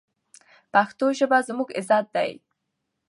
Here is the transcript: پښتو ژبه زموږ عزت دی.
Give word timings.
پښتو 0.73 1.05
ژبه 1.17 1.37
زموږ 1.47 1.69
عزت 1.79 2.05
دی. 2.15 2.31